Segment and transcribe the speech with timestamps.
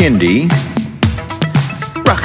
[0.00, 0.48] Kindie.
[2.08, 2.24] Rock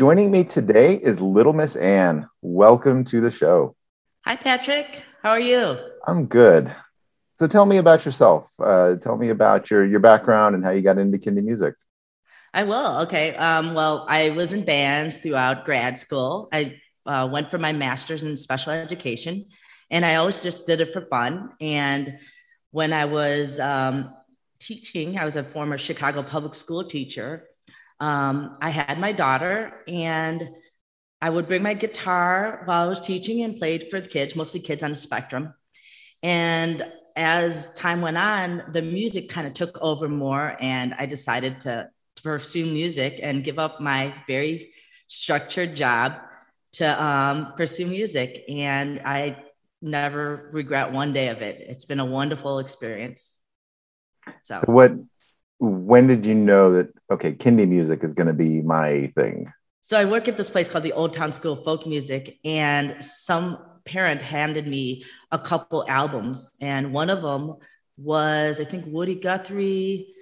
[0.00, 2.26] Joining me today is Little Miss Ann.
[2.40, 3.76] Welcome to the show.
[4.24, 5.04] Hi, Patrick.
[5.22, 5.76] How are you?
[6.06, 6.74] I'm good.
[7.34, 8.50] So tell me about yourself.
[8.58, 11.74] Uh, tell me about your your background and how you got into Kindie music.
[12.54, 13.00] I will.
[13.00, 13.36] Okay.
[13.36, 16.48] Um, well, I was in bands throughout grad school.
[16.50, 19.44] I uh, went for my master's in special education,
[19.90, 21.50] and I always just did it for fun.
[21.60, 22.18] And
[22.70, 24.14] when I was um,
[24.60, 27.49] teaching, I was a former Chicago public school teacher
[28.00, 30.48] um, I had my daughter, and
[31.20, 34.60] I would bring my guitar while I was teaching and played for the kids, mostly
[34.60, 35.54] kids on the spectrum.
[36.22, 36.84] And
[37.16, 41.90] as time went on, the music kind of took over more, and I decided to,
[42.16, 44.72] to pursue music and give up my very
[45.06, 46.14] structured job
[46.72, 48.44] to um, pursue music.
[48.48, 49.44] And I
[49.82, 51.60] never regret one day of it.
[51.68, 53.36] It's been a wonderful experience.
[54.42, 54.92] So, so what
[55.60, 59.52] when did you know that okay kindie music is going to be my thing?
[59.82, 63.02] So i work at this place called the old town school of folk music and
[63.04, 67.56] some parent handed me a couple albums and one of them
[67.96, 70.14] was i think woody guthrie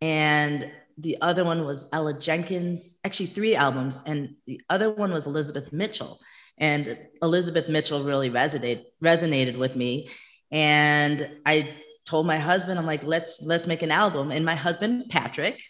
[0.00, 5.26] and the other one was ella jenkins actually three albums and the other one was
[5.26, 6.20] elizabeth mitchell
[6.58, 10.08] and elizabeth mitchell really resonated resonated with me
[10.50, 11.74] and i
[12.06, 14.30] told my husband, I'm like, let's let's make an album.
[14.30, 15.60] And my husband, Patrick,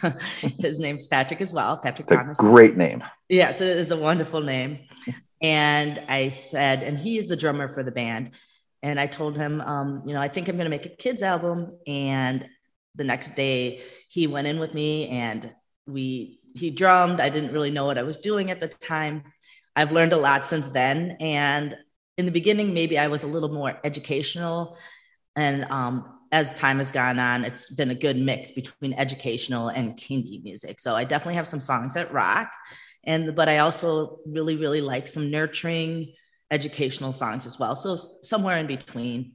[0.60, 2.38] his name's Patrick as well, Patrick it's Thomas.
[2.38, 3.02] great name.
[3.28, 4.80] Yeah, it's a, it's a wonderful name.
[5.42, 8.30] And I said, and he is the drummer for the band.
[8.82, 11.22] And I told him, um, you know, I think I'm going to make a kids
[11.22, 11.78] album.
[11.86, 12.48] And
[12.94, 15.52] the next day, he went in with me and
[15.86, 17.20] we he drummed.
[17.20, 19.24] I didn't really know what I was doing at the time.
[19.74, 21.16] I've learned a lot since then.
[21.20, 21.76] And
[22.18, 24.76] in the beginning, maybe I was a little more educational
[25.36, 29.96] and um, as time has gone on, it's been a good mix between educational and
[29.96, 30.80] kindie music.
[30.80, 32.50] So I definitely have some songs that rock,
[33.04, 36.14] and but I also really, really like some nurturing
[36.50, 37.74] educational songs as well.
[37.74, 39.32] So somewhere in between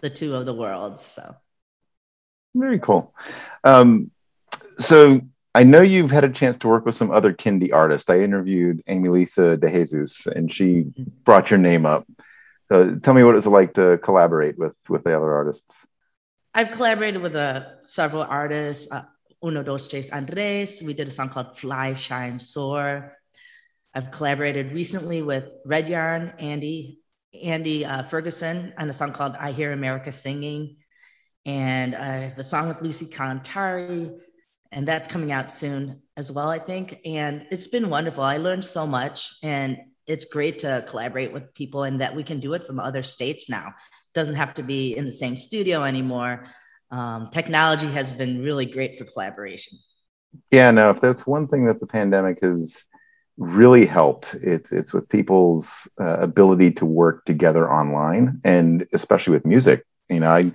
[0.00, 1.02] the two of the worlds.
[1.02, 1.34] So
[2.54, 3.12] very cool.
[3.64, 4.10] Um,
[4.78, 5.20] so
[5.54, 8.10] I know you've had a chance to work with some other kindie artists.
[8.10, 11.04] I interviewed Amy Lisa De Jesus, and she mm-hmm.
[11.24, 12.06] brought your name up.
[12.70, 15.86] So tell me what it's like to collaborate with with the other artists.
[16.54, 18.90] I've collaborated with uh, several artists.
[18.90, 19.04] Uh,
[19.44, 20.82] Uno Dos Tres Andres.
[20.82, 23.12] We did a song called Fly, Shine, Soar.
[23.94, 27.00] I've collaborated recently with Red Yarn, Andy,
[27.42, 30.76] Andy uh, Furgeson, on a song called I Hear America Singing.
[31.44, 34.16] And I have a song with Lucy Kalantari,
[34.72, 37.00] and that's coming out soon as well, I think.
[37.04, 38.24] And it's been wonderful.
[38.24, 39.36] I learned so much.
[39.42, 39.76] And
[40.06, 43.48] it's great to collaborate with people and that we can do it from other states
[43.48, 43.74] now.
[44.12, 46.46] Doesn't have to be in the same studio anymore.
[46.90, 49.78] Um, technology has been really great for collaboration.
[50.50, 52.84] Yeah, no, if that's one thing that the pandemic has
[53.36, 59.46] really helped, it's it's with people's uh, ability to work together online, and especially with
[59.46, 59.84] music.
[60.08, 60.52] You know, I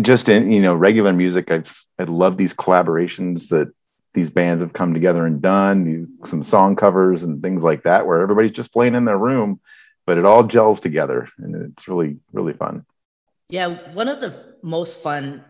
[0.00, 3.72] just in you know regular music, I've I love these collaborations that
[4.14, 8.20] these bands have come together and done some song covers and things like that where
[8.20, 9.60] everybody's just playing in their room
[10.06, 12.84] but it all gels together and it's really really fun
[13.48, 15.44] yeah one of the most fun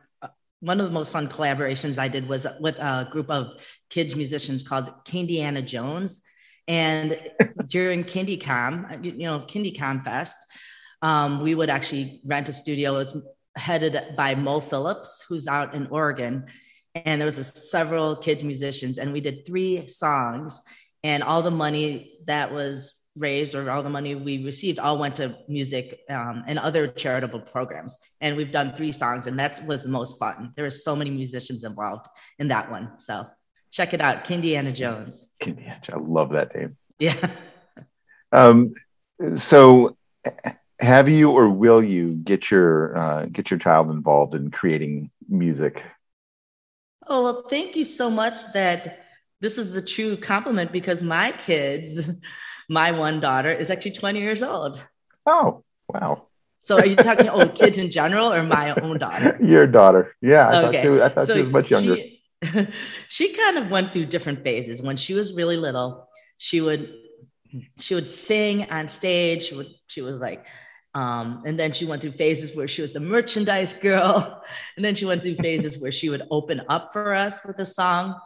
[0.60, 3.54] one of the most fun collaborations i did was with a group of
[3.88, 6.20] kids musicians called kindiana jones
[6.68, 7.18] and
[7.70, 10.36] during KindieComm you know KindieComm fest
[11.02, 12.94] um, we would actually rent a studio.
[12.94, 13.26] It was
[13.56, 16.46] headed by Mo Phillips, who's out in Oregon.
[16.94, 20.60] And there was a, several kids musicians, and we did three songs.
[21.02, 25.16] And all the money that was raised or all the money we received all went
[25.16, 27.96] to music um, and other charitable programs.
[28.20, 30.52] And we've done three songs, and that was the most fun.
[30.56, 32.06] There were so many musicians involved
[32.38, 32.92] in that one.
[32.98, 33.26] So
[33.70, 35.26] check it out, Kindiana Jones.
[35.40, 36.76] Kindiana, I love that name.
[36.98, 37.30] Yeah.
[38.32, 38.74] um,
[39.36, 39.96] so
[40.78, 45.82] have you or will you get your uh, get your child involved in creating music?
[47.10, 48.52] Oh well, thank you so much.
[48.54, 49.00] That
[49.40, 52.08] this is the true compliment because my kids,
[52.68, 54.80] my one daughter is actually 20 years old.
[55.26, 56.28] Oh wow!
[56.60, 59.36] So are you talking oh kids in general or my own daughter?
[59.42, 60.48] Your daughter, yeah.
[60.48, 60.76] I okay.
[60.76, 61.96] thought, she, was, I thought so she was much younger.
[61.96, 62.22] She,
[63.08, 64.80] she kind of went through different phases.
[64.80, 66.94] When she was really little, she would
[67.80, 69.48] she would sing on stage.
[69.48, 70.46] She would she was like
[70.94, 74.42] um, and then she went through phases where she was a merchandise girl.
[74.76, 77.66] And then she went through phases where she would open up for us with a
[77.66, 78.18] song.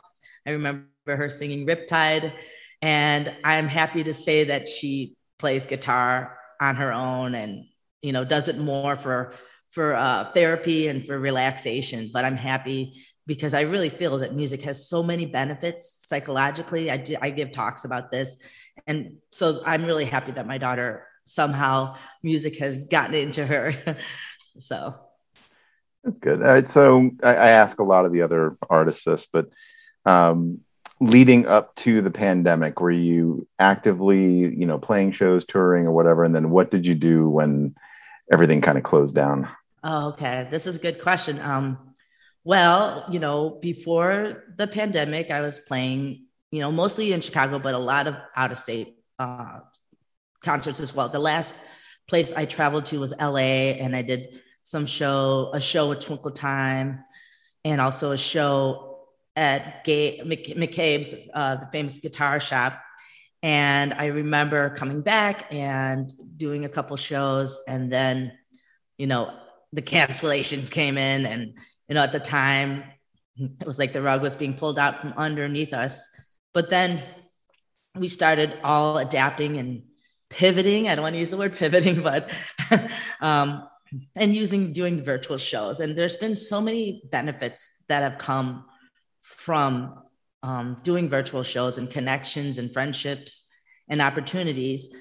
[0.46, 2.32] I remember her singing Riptide.
[2.81, 7.64] And I'm happy to say that she plays guitar on her own and,
[8.02, 9.34] you know, does it more for,
[9.70, 12.11] for uh, therapy and for relaxation.
[12.12, 16.90] But I'm happy because I really feel that music has so many benefits psychologically.
[16.90, 18.38] I, do, I give talks about this.
[18.87, 23.75] And so I'm really happy that my daughter somehow music has gotten into her.
[24.59, 24.94] so
[26.05, 26.43] that's good.
[26.43, 29.49] All right, so I, I, ask a lot of the other artists this, but
[30.05, 30.61] um,
[31.00, 36.25] leading up to the pandemic, were you actively, you know, playing shows, touring, or whatever?
[36.25, 37.75] And then what did you do when
[38.31, 39.49] everything kind of closed down?
[39.82, 41.41] Oh, okay, this is a good question.
[41.41, 41.79] Um,
[42.44, 47.75] well, you know, before the pandemic, I was playing, you know, mostly in Chicago, but
[47.75, 49.61] a lot of out of state uh,
[50.44, 51.08] concerts as well.
[51.08, 51.56] The last
[52.06, 56.31] place I traveled to was LA and I did some show, a show with Twinkle
[56.31, 57.05] Time
[57.64, 58.99] and also a show
[59.37, 62.81] at Gay, McCabe's, uh, the famous guitar shop.
[63.43, 68.32] And I remember coming back and doing a couple shows and then,
[68.97, 69.35] you know,
[69.73, 71.55] the cancellations came in and,
[71.88, 72.85] you know, at the time
[73.37, 76.06] it was like the rug was being pulled out from underneath us.
[76.52, 77.02] But then
[77.97, 79.82] we started all adapting and
[80.35, 80.89] pivoting.
[80.89, 82.31] I don't want to use the word pivoting, but
[83.21, 83.69] um,
[84.17, 85.81] and using doing virtual shows.
[85.81, 88.65] And there's been so many benefits that have come
[89.23, 90.03] from
[90.43, 93.47] um, doing virtual shows and connections and friendships
[93.89, 94.95] and opportunities.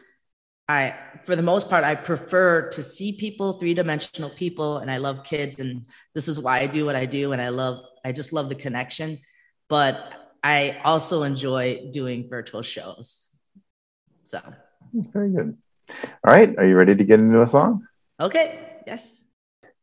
[0.69, 4.97] I, for the most part, I prefer to see people, three dimensional people, and I
[4.97, 5.59] love kids.
[5.59, 7.33] And this is why I do what I do.
[7.33, 9.19] And I love, I just love the connection.
[9.67, 10.11] But
[10.43, 13.29] I also enjoy doing virtual shows.
[14.23, 14.39] So
[14.93, 15.57] very good.
[15.89, 16.57] All right.
[16.57, 17.87] Are you ready to get into a song?
[18.19, 18.59] Okay.
[18.87, 19.23] Yes.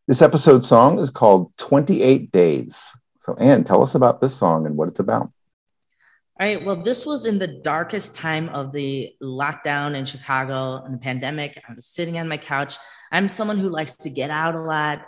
[0.09, 2.91] This episode song is called 28 Days.
[3.21, 5.33] So, Ann, tell us about this song and what it's about.
[6.41, 6.65] All right.
[6.65, 11.63] Well, this was in the darkest time of the lockdown in Chicago and the pandemic.
[11.69, 12.77] I was sitting on my couch.
[13.13, 15.03] I'm someone who likes to get out a lot,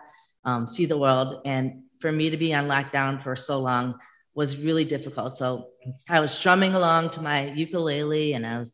[0.44, 1.40] um, see the world.
[1.44, 3.98] And for me to be on lockdown for so long
[4.34, 5.36] was really difficult.
[5.36, 5.68] So
[6.08, 8.72] I was strumming along to my ukulele and I was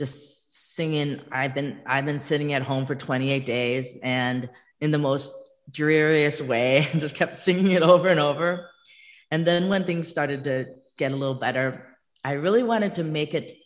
[0.00, 1.20] just singing.
[1.30, 4.48] I've been i've been sitting at home for 28 days and
[4.80, 5.32] in the most
[5.70, 8.66] dreariest way and just kept singing it over and over.
[9.30, 10.66] And then when things started to
[10.96, 11.86] get a little better
[12.24, 13.56] i really wanted to make it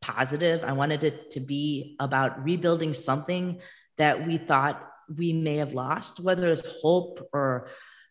[0.00, 0.64] positive.
[0.64, 3.60] I wanted it to be about rebuilding something
[3.96, 7.68] that we thought we may have lost whether it's hope or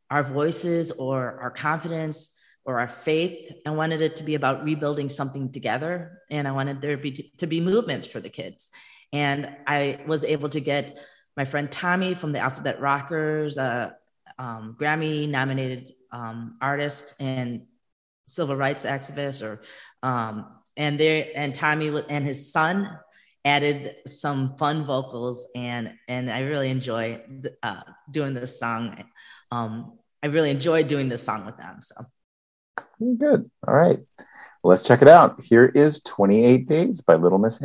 [0.10, 2.32] our voices or our confidence
[2.66, 3.52] or our faith.
[3.66, 6.20] I wanted it to be about rebuilding something together.
[6.30, 8.70] And I wanted there be, to be movements for the kids.
[9.14, 10.98] And I was able to get
[11.36, 13.96] my friend Tommy from the Alphabet Rockers, a
[14.38, 17.64] um, Grammy nominated um, artist and
[18.28, 19.62] civil rights activist, or
[20.04, 22.98] um, and there and Tommy and his son
[23.44, 27.22] added some fun vocals, and and I really enjoy
[27.64, 29.04] uh, doing this song.
[29.52, 31.80] Um, I really enjoyed doing this song with them.
[31.82, 32.06] So.
[33.02, 33.50] Good.
[33.68, 34.00] All right.
[34.18, 35.42] Well, let's check it out.
[35.42, 37.60] Here is 28 Days by Little Miss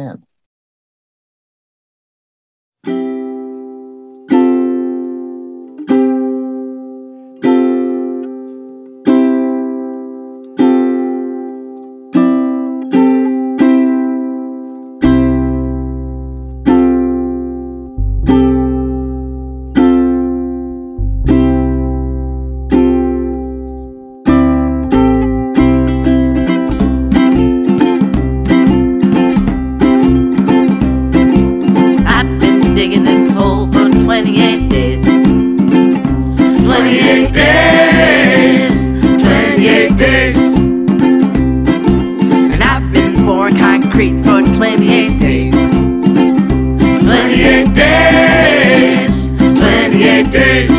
[43.97, 45.55] For 28 days.
[45.55, 50.71] 28 days, 28 days.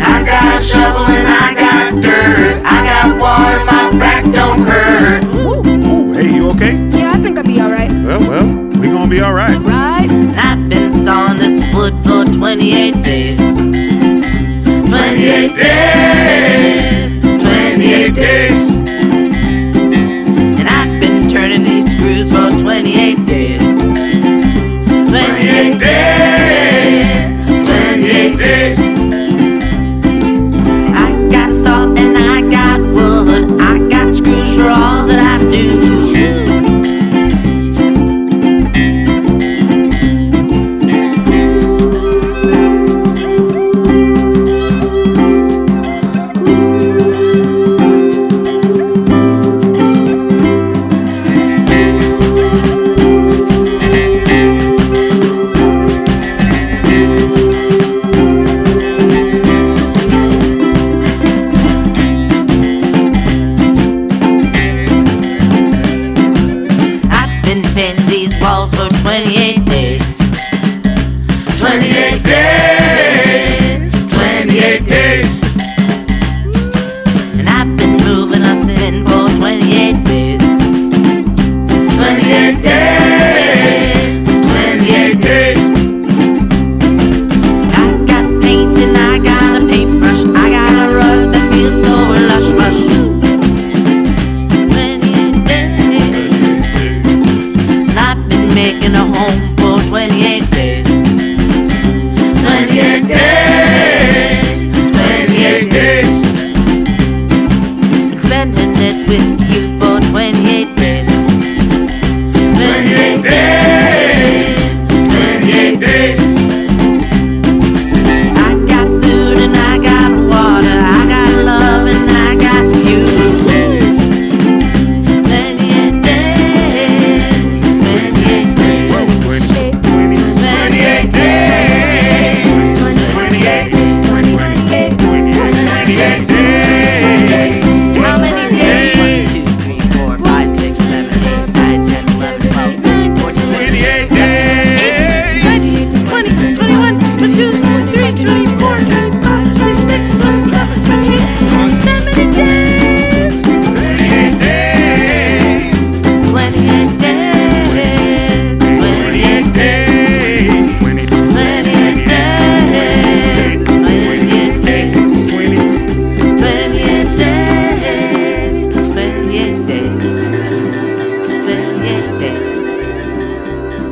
[0.00, 2.62] I got a shovel and I got dirt.
[2.64, 5.26] I got water, my back don't hurt.
[5.34, 6.78] Ooh, ooh, hey, you okay?
[6.88, 7.90] Yeah, I think I'll be alright.
[7.90, 8.46] Well, well,
[8.80, 9.58] we gonna be alright.
[9.58, 10.08] Right?
[10.38, 13.36] I've been sawing this wood for 28 days.
[13.36, 16.01] 28 days.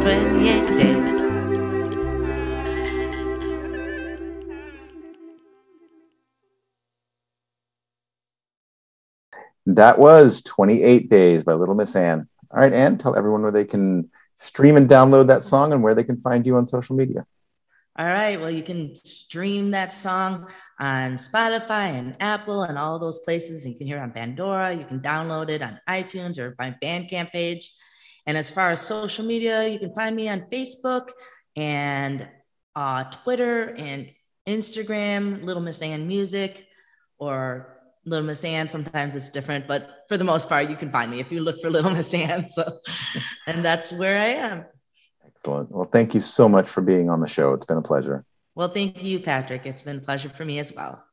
[0.03, 1.21] 28 days.
[9.67, 12.29] That was 28 Days by Little Miss Ann.
[12.51, 15.95] All right, Ann, tell everyone where they can stream and download that song and where
[15.95, 17.27] they can find you on social media.
[17.99, 18.41] All right.
[18.41, 20.47] Well, you can stream that song
[20.79, 23.67] on Spotify and Apple and all those places.
[23.67, 24.75] You can hear it on Pandora.
[24.75, 27.71] You can download it on iTunes or my Bandcamp page.
[28.27, 31.11] And as far as social media, you can find me on Facebook
[31.57, 32.29] and
[32.77, 34.11] uh, Twitter and
[34.47, 36.67] Instagram, Little Miss Ann Music,
[37.19, 38.69] or Little Miss Ann.
[38.69, 41.61] Sometimes it's different, but for the most part, you can find me if you look
[41.61, 42.49] for Little Miss Ann.
[42.49, 42.79] So,
[43.47, 44.65] and that's where I am.
[45.27, 45.71] Excellent.
[45.71, 47.53] Well, thank you so much for being on the show.
[47.55, 48.25] It's been a pleasure.
[48.55, 49.65] Well, thank you, Patrick.
[49.67, 51.05] It's been a pleasure for me as well.